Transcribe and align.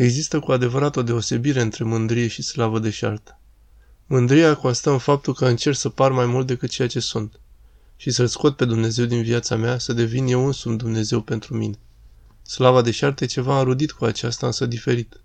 Există 0.00 0.40
cu 0.40 0.52
adevărat 0.52 0.96
o 0.96 1.02
deosebire 1.02 1.60
între 1.60 1.84
mândrie 1.84 2.26
și 2.26 2.42
slavă 2.42 2.78
deșartă. 2.78 3.38
Mândria 4.06 4.54
constă 4.54 4.90
în 4.90 4.98
faptul 4.98 5.34
că 5.34 5.46
încerc 5.46 5.76
să 5.76 5.88
par 5.88 6.12
mai 6.12 6.26
mult 6.26 6.46
decât 6.46 6.70
ceea 6.70 6.88
ce 6.88 7.00
sunt 7.00 7.40
și 7.96 8.10
să-L 8.10 8.26
scot 8.26 8.56
pe 8.56 8.64
Dumnezeu 8.64 9.04
din 9.04 9.22
viața 9.22 9.56
mea, 9.56 9.78
să 9.78 9.92
devin 9.92 10.26
eu 10.26 10.46
însumi 10.46 10.76
Dumnezeu 10.76 11.20
pentru 11.20 11.56
mine. 11.56 11.78
Slava 12.42 12.82
deșartă 12.82 13.24
e 13.24 13.26
ceva 13.26 13.58
înrudit 13.58 13.92
cu 13.92 14.04
aceasta, 14.04 14.46
însă 14.46 14.66
diferit. 14.66 15.20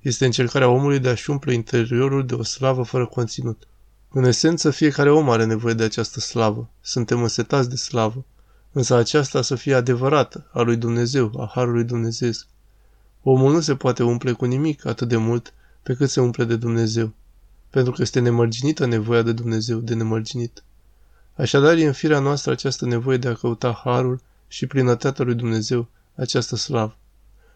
Este 0.00 0.24
încercarea 0.24 0.68
omului 0.68 0.98
de 0.98 1.08
a-și 1.08 1.30
umple 1.30 1.54
interiorul 1.54 2.26
de 2.26 2.34
o 2.34 2.42
slavă 2.42 2.82
fără 2.82 3.06
conținut. 3.06 3.68
În 4.08 4.24
esență, 4.24 4.70
fiecare 4.70 5.10
om 5.10 5.30
are 5.30 5.44
nevoie 5.44 5.74
de 5.74 5.82
această 5.82 6.20
slavă. 6.20 6.70
Suntem 6.80 7.22
însetați 7.22 7.68
de 7.68 7.76
slavă. 7.76 8.24
Însă 8.72 8.94
aceasta 8.94 9.42
să 9.42 9.54
fie 9.54 9.74
adevărată, 9.74 10.50
a 10.52 10.60
lui 10.60 10.76
Dumnezeu, 10.76 11.40
a 11.40 11.50
Harului 11.54 11.84
Dumnezeu. 11.84 12.30
Omul 13.28 13.52
nu 13.52 13.60
se 13.60 13.74
poate 13.74 14.02
umple 14.02 14.32
cu 14.32 14.44
nimic 14.44 14.84
atât 14.84 15.08
de 15.08 15.16
mult 15.16 15.52
pe 15.82 15.94
cât 15.94 16.10
se 16.10 16.20
umple 16.20 16.44
de 16.44 16.56
Dumnezeu, 16.56 17.12
pentru 17.70 17.92
că 17.92 18.02
este 18.02 18.20
nemărginită 18.20 18.86
nevoia 18.86 19.22
de 19.22 19.32
Dumnezeu, 19.32 19.78
de 19.78 19.94
nemărginit. 19.94 20.62
Așadar, 21.34 21.76
e 21.76 21.86
în 21.86 21.92
firea 21.92 22.18
noastră 22.18 22.52
această 22.52 22.86
nevoie 22.86 23.16
de 23.16 23.28
a 23.28 23.34
căuta 23.34 23.80
Harul 23.84 24.20
și 24.48 24.66
plinătatea 24.66 25.24
lui 25.24 25.34
Dumnezeu, 25.34 25.88
această 26.14 26.56
slavă. 26.56 26.96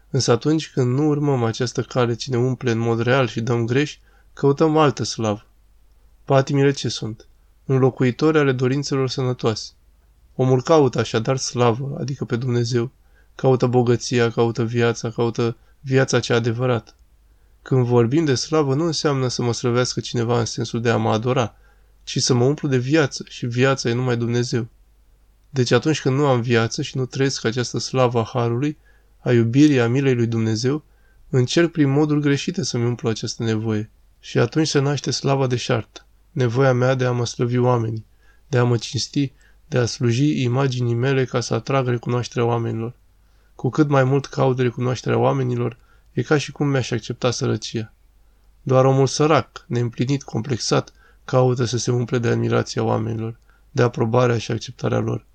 Însă 0.09 0.31
atunci 0.31 0.71
când 0.71 0.97
nu 0.97 1.07
urmăm 1.07 1.43
această 1.43 1.81
cale 1.81 2.13
ce 2.13 2.29
ne 2.29 2.37
umple 2.37 2.71
în 2.71 2.79
mod 2.79 3.01
real 3.01 3.27
și 3.27 3.41
dăm 3.41 3.65
greș, 3.65 3.97
căutăm 4.33 4.77
altă 4.77 5.03
slavă. 5.03 5.45
Patimile 6.25 6.71
ce 6.71 6.89
sunt? 6.89 7.27
Înlocuitori 7.65 8.37
ale 8.37 8.51
dorințelor 8.51 9.09
sănătoase. 9.09 9.71
Omul 10.35 10.61
caută 10.61 10.99
așadar 10.99 11.37
slavă, 11.37 11.97
adică 11.99 12.25
pe 12.25 12.35
Dumnezeu. 12.35 12.91
Caută 13.35 13.67
bogăția, 13.67 14.31
caută 14.31 14.63
viața, 14.63 15.09
caută 15.09 15.57
viața 15.79 16.19
cea 16.19 16.35
adevărată. 16.35 16.95
Când 17.61 17.85
vorbim 17.85 18.25
de 18.25 18.35
slavă, 18.35 18.73
nu 18.75 18.85
înseamnă 18.85 19.27
să 19.27 19.43
mă 19.43 19.53
slăvească 19.53 19.99
cineva 19.99 20.39
în 20.39 20.45
sensul 20.45 20.81
de 20.81 20.89
a 20.89 20.97
mă 20.97 21.11
adora, 21.11 21.55
ci 22.03 22.17
să 22.17 22.33
mă 22.33 22.43
umplu 22.43 22.67
de 22.67 22.77
viață 22.77 23.25
și 23.27 23.45
viața 23.45 23.89
e 23.89 23.93
numai 23.93 24.17
Dumnezeu. 24.17 24.67
Deci 25.49 25.71
atunci 25.71 26.01
când 26.01 26.17
nu 26.17 26.25
am 26.25 26.41
viață 26.41 26.81
și 26.81 26.97
nu 26.97 27.05
trăiesc 27.05 27.45
această 27.45 27.79
slavă 27.79 28.19
a 28.19 28.29
Harului, 28.33 28.77
a 29.19 29.31
iubirii, 29.31 29.79
a 29.79 29.87
milei 29.87 30.15
lui 30.15 30.27
Dumnezeu, 30.27 30.83
încerc 31.29 31.71
prin 31.71 31.89
modul 31.89 32.19
greșite 32.19 32.63
să-mi 32.63 32.85
umplu 32.85 33.09
această 33.09 33.43
nevoie. 33.43 33.89
Și 34.19 34.37
atunci 34.37 34.67
se 34.67 34.79
naște 34.79 35.11
slava 35.11 35.47
deșartă, 35.47 36.05
nevoia 36.31 36.73
mea 36.73 36.95
de 36.95 37.05
a 37.05 37.11
mă 37.11 37.25
slăvi 37.25 37.57
oamenii, 37.57 38.05
de 38.47 38.57
a 38.57 38.63
mă 38.63 38.77
cinsti, 38.77 39.31
de 39.67 39.77
a 39.77 39.85
sluji 39.85 40.41
imaginii 40.41 40.93
mele 40.93 41.25
ca 41.25 41.39
să 41.39 41.53
atrag 41.53 41.87
recunoașterea 41.87 42.45
oamenilor. 42.45 42.95
Cu 43.61 43.69
cât 43.69 43.87
mai 43.89 44.03
mult 44.03 44.25
caut 44.25 44.59
recunoașterea 44.59 45.17
oamenilor, 45.17 45.77
e 46.11 46.21
ca 46.21 46.37
și 46.37 46.51
cum 46.51 46.67
mi-aș 46.67 46.91
accepta 46.91 47.31
sărăcia. 47.31 47.93
Doar 48.61 48.85
omul 48.85 49.07
sărac, 49.07 49.65
neîmplinit, 49.67 50.23
complexat, 50.23 50.93
caută 51.25 51.65
să 51.65 51.77
se 51.77 51.91
umple 51.91 52.17
de 52.17 52.27
admirația 52.27 52.83
oamenilor, 52.83 53.39
de 53.71 53.81
aprobarea 53.81 54.37
și 54.37 54.51
acceptarea 54.51 54.99
lor. 54.99 55.25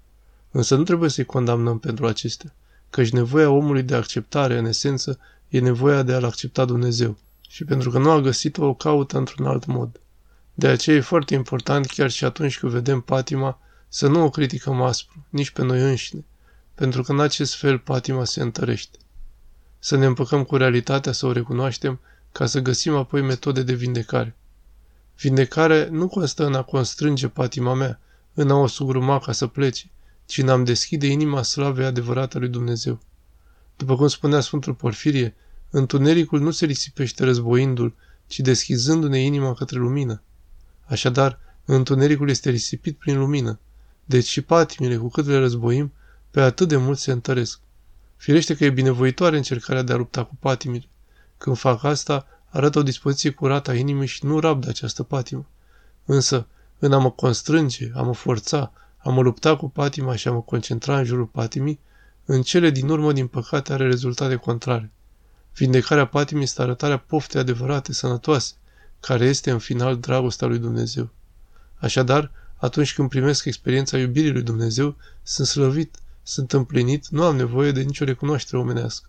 Însă 0.51 0.77
nu 0.77 0.83
trebuie 0.83 1.11
să-i 1.11 1.25
condamnăm 1.25 1.79
pentru 1.79 2.07
acestea, 2.07 2.55
căci 2.91 3.11
nevoia 3.11 3.51
omului 3.51 3.83
de 3.83 3.95
acceptare, 3.95 4.59
în 4.59 4.65
esență, 4.65 5.19
e 5.49 5.61
nevoia 5.61 6.03
de 6.03 6.13
a-L 6.13 6.25
accepta 6.25 6.65
Dumnezeu. 6.65 7.17
Și 7.49 7.65
pentru 7.65 7.91
că 7.91 7.99
nu 7.99 8.11
a 8.11 8.21
găsit-o, 8.21 8.67
o 8.67 8.75
caută 8.75 9.19
într-un 9.19 9.47
alt 9.47 9.67
mod. 9.67 10.01
De 10.55 10.67
aceea 10.67 10.97
e 10.97 11.01
foarte 11.01 11.35
important, 11.35 11.87
chiar 11.87 12.11
și 12.11 12.25
atunci 12.25 12.59
când 12.59 12.73
vedem 12.73 13.01
patima, 13.01 13.59
să 13.89 14.09
nu 14.09 14.23
o 14.23 14.31
criticăm 14.31 14.83
aspru, 14.83 15.27
nici 15.29 15.51
pe 15.51 15.63
noi 15.63 15.81
înșine, 15.81 16.25
pentru 16.77 17.03
că 17.03 17.13
în 17.13 17.21
acest 17.21 17.55
fel 17.55 17.79
patima 17.79 18.25
se 18.25 18.43
întărește. 18.43 18.99
Să 19.79 19.97
ne 19.97 20.07
împăcăm 20.07 20.45
cu 20.45 20.57
realitatea, 20.57 21.13
să 21.13 21.27
o 21.27 21.33
recunoaștem, 21.33 22.01
ca 22.33 22.47
să 22.47 22.61
găsim 22.61 22.95
apoi 22.95 23.23
metode 23.23 23.63
de 23.63 23.75
vindecare. 23.75 24.37
Vindecare 25.19 25.89
nu 25.89 26.09
constă 26.09 26.47
în 26.47 26.55
a 26.55 26.63
constrânge 26.63 27.29
patima 27.29 27.75
mea, 27.75 28.01
în 28.35 28.51
a 28.51 28.55
o 28.55 28.67
sugruma 28.67 29.19
ca 29.19 29.33
să 29.33 29.47
plece, 29.47 29.91
ci 30.27 30.39
în 30.39 30.49
a-mi 30.49 30.65
deschide 30.65 31.07
inima 31.07 31.43
slavei 31.43 31.85
adevărată 31.85 32.39
lui 32.39 32.49
Dumnezeu. 32.49 33.01
După 33.77 33.97
cum 33.97 34.09
spunea 34.09 34.41
Sfântul 34.41 34.75
Porfirie, 34.75 35.35
întunericul 35.71 36.41
nu 36.41 36.51
se 36.51 36.67
risipește 36.67 37.25
războindu-l, 37.25 37.95
ci 38.27 38.41
deschizându-ne 38.41 39.21
inima 39.21 39.55
către 39.55 39.79
lumină. 39.79 40.23
Așadar, 40.85 41.39
întunericul 41.65 42.29
este 42.29 42.51
risipit 42.51 42.99
prin 42.99 43.19
lumină. 43.19 43.59
Deci 44.05 44.27
și 44.27 44.41
patimile, 44.41 44.97
cu 44.97 45.09
cât 45.09 45.27
le 45.27 45.39
războim, 45.39 45.93
pe 46.37 46.43
atât 46.43 46.69
de 46.69 46.77
mult 46.77 46.99
se 46.99 47.13
întăresc. 47.13 47.61
Firește 48.17 48.57
că 48.57 48.65
e 48.65 48.71
binevoitoare 48.71 49.37
încercarea 49.37 49.83
de 49.83 49.93
a 49.93 49.97
lupta 49.97 50.25
cu 50.25 50.37
patimile. 50.41 50.89
Când 51.39 51.57
fac 51.57 51.85
asta, 51.85 52.27
arată 52.51 52.79
o 52.79 52.83
dispoziție 52.83 53.31
curată 53.31 53.71
a 53.71 53.75
inimii 53.75 54.07
și 54.07 54.25
nu 54.25 54.41
rabdă 54.41 54.69
această 54.69 55.03
patimă. 55.03 55.47
Însă, 56.05 56.47
în 56.79 56.93
a 56.93 56.99
mă 56.99 57.11
constrânge, 57.11 57.91
a 57.95 58.03
mă 58.03 58.15
forța, 58.15 58.73
a 58.97 59.11
mă 59.11 59.23
lupta 59.23 59.57
cu 59.57 59.71
patima 59.71 60.17
și 60.17 60.29
a 60.29 60.33
mă 60.33 60.43
concentra 60.43 60.99
în 60.99 61.05
jurul 61.05 61.27
patimii, 61.27 61.81
în 62.25 62.43
cele 62.43 62.71
din 62.71 62.89
urmă, 62.89 63.13
din 63.13 63.27
păcate, 63.27 63.73
are 63.73 63.87
rezultate 63.87 64.37
contrare. 64.37 64.91
Vindecarea 65.55 66.07
patimii 66.07 66.43
este 66.43 66.63
arătarea 66.63 66.97
poftei 66.97 67.41
adevărate, 67.41 67.93
sănătoase, 67.93 68.55
care 69.01 69.25
este 69.25 69.51
în 69.51 69.59
final 69.59 69.99
dragostea 69.99 70.47
lui 70.47 70.59
Dumnezeu. 70.59 71.09
Așadar, 71.77 72.31
atunci 72.57 72.95
când 72.95 73.09
primesc 73.09 73.45
experiența 73.45 73.99
iubirii 73.99 74.33
lui 74.33 74.43
Dumnezeu, 74.43 74.97
sunt 75.23 75.47
slăvit, 75.47 75.99
sunt 76.29 76.53
împlinit, 76.53 77.09
nu 77.09 77.23
am 77.23 77.37
nevoie 77.37 77.73
de 77.73 77.83
nicio 77.83 78.05
recunoaștere 78.05 78.63
omenească. 78.63 79.09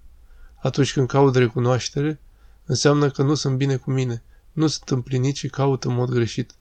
Atunci 0.55 0.93
când 0.93 1.07
caut 1.07 1.35
recunoaștere, 1.35 2.19
înseamnă 2.65 3.09
că 3.09 3.23
nu 3.23 3.35
sunt 3.35 3.57
bine 3.57 3.75
cu 3.75 3.91
mine, 3.91 4.23
nu 4.51 4.67
sunt 4.67 4.89
împlinit 4.89 5.35
și 5.35 5.47
caut 5.47 5.83
în 5.83 5.93
mod 5.93 6.09
greșit. 6.09 6.53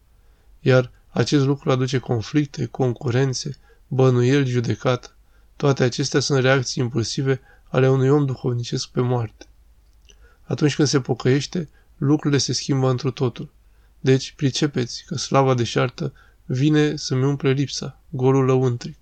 Iar 0.61 0.91
acest 1.11 1.45
lucru 1.45 1.71
aduce 1.71 1.99
conflicte, 1.99 2.67
concurențe, 2.67 3.57
bănuieli, 3.89 4.49
judecată. 4.49 5.17
Toate 5.57 5.83
acestea 5.83 6.21
sunt 6.21 6.41
reacții 6.41 6.83
impulsive 6.83 7.41
ale 7.69 7.89
unui 7.89 8.09
om 8.09 8.27
duhovnicesc 8.27 8.89
pe 8.89 9.01
moarte. 9.01 9.47
Atunci 10.43 10.75
când 10.75 10.89
se 10.89 11.01
pocăiește, 11.01 11.69
lucrurile 11.97 12.41
se 12.41 12.53
schimbă 12.53 12.91
întru 12.91 13.11
totul. 13.11 13.53
Deci, 14.01 14.33
pricepeți 14.33 15.05
că 15.07 15.17
slava 15.17 15.55
deșartă 15.55 16.13
vine 16.45 16.97
să-mi 16.97 17.25
umple 17.25 17.51
lipsa, 17.51 18.01
golul 18.09 18.45
lăuntric. 18.45 18.97